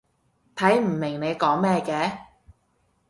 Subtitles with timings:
[0.55, 2.17] 睇唔明你講咩嘅